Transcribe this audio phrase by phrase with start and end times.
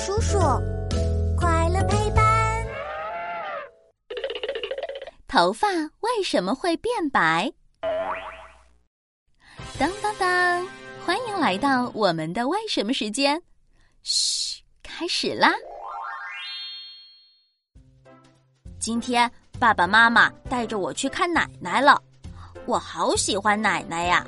[0.00, 0.38] 叔叔，
[1.36, 2.66] 快乐陪伴。
[5.28, 5.68] 头发
[6.00, 7.52] 为什么会变白？
[9.78, 10.66] 当当当！
[11.04, 13.42] 欢迎来到我们的为什么时间。
[14.02, 15.52] 嘘，开始啦！
[18.78, 22.02] 今天爸爸妈妈带着我去看奶奶了，
[22.64, 24.26] 我好喜欢奶奶呀。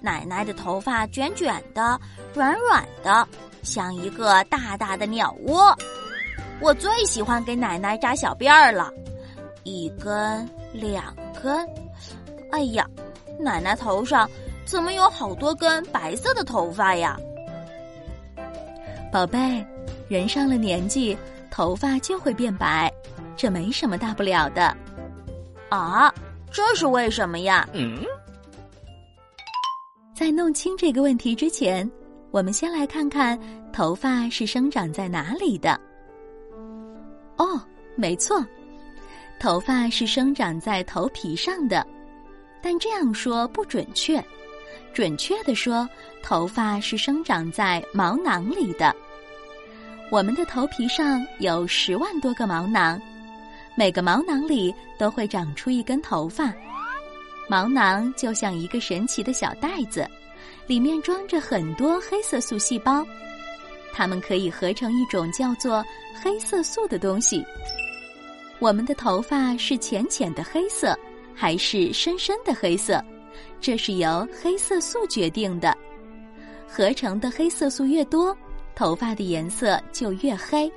[0.00, 2.00] 奶奶的头发卷卷的，
[2.32, 3.28] 软软的，
[3.62, 5.76] 像一个大大的鸟窝。
[6.60, 8.92] 我最喜欢给奶奶扎小辫儿了，
[9.64, 11.68] 一根两根。
[12.52, 12.86] 哎呀，
[13.40, 14.28] 奶奶头上
[14.64, 17.18] 怎么有好多根白色的头发呀？
[19.10, 19.64] 宝贝，
[20.08, 21.16] 人上了年纪，
[21.50, 22.92] 头发就会变白，
[23.36, 24.76] 这没什么大不了的。
[25.68, 26.12] 啊，
[26.50, 27.68] 这是为什么呀？
[27.72, 28.04] 嗯。
[30.14, 31.90] 在弄清这个问题之前，
[32.32, 33.38] 我们先来看看
[33.74, 35.78] 头发是生长在哪里的。
[37.36, 37.60] 哦，
[37.94, 38.42] 没错，
[39.38, 41.86] 头发是生长在头皮上的，
[42.62, 44.22] 但这样说不准确。
[44.94, 45.86] 准确的说，
[46.22, 48.96] 头发是生长在毛囊里的。
[50.10, 53.00] 我们的头皮上有十万多个毛囊，
[53.76, 56.50] 每个毛囊里都会长出一根头发。
[57.46, 60.08] 毛囊就像一个神奇的小袋子，
[60.66, 63.04] 里面装着很多黑色素细胞，
[63.92, 65.84] 它们可以合成一种叫做
[66.22, 67.44] 黑色素的东西。
[68.58, 70.96] 我们的头发是浅浅的黑色，
[71.34, 73.02] 还是深深的黑色？
[73.60, 75.76] 这是由黑色素决定的。
[76.68, 78.36] 合成的黑色素越多，
[78.74, 80.72] 头发的颜色就越黑。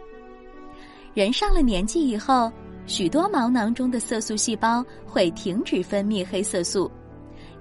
[1.13, 2.52] 人上了年纪以后。
[2.88, 6.91] 许多毛囊中的色素细胞会停止分泌黑色素，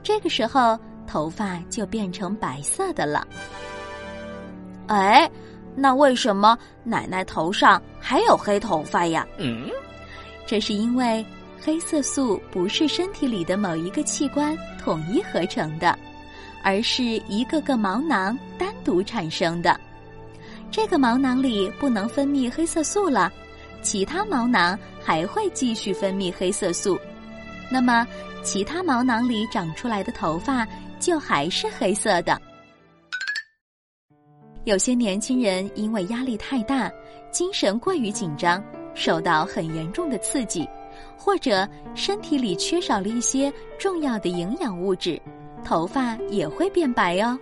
[0.02, 3.26] 这个时候头发就变成白色的了。
[4.86, 5.30] 哎，
[5.74, 9.26] 那为什么奶奶头上还有黑头发呀？
[9.38, 9.68] 嗯，
[10.46, 11.24] 这是因为
[11.60, 15.98] 黑色素不是身体里的某一个器官统一合成的，
[16.62, 19.78] 而是一个个毛囊单独产生的。
[20.70, 23.32] 这个毛囊里不能分泌黑色素了。
[23.80, 26.98] 其他毛囊还会继续分泌黑色素，
[27.74, 28.06] 那么
[28.44, 30.64] 其他毛囊里长出来的头发
[31.00, 32.40] 就还是黑色的。
[34.62, 36.88] 有些年轻人因为压力太大，
[37.32, 38.62] 精神过于紧张，
[38.94, 40.68] 受到很严重的刺激，
[41.18, 45.20] 或者身体里缺少了一些重要的营养物质，
[45.64, 47.36] 头发也会变白哦。